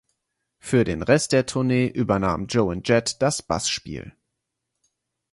[0.57, 4.13] Für den Rest der Tournee übernahm Joan Jett das Bassspiel.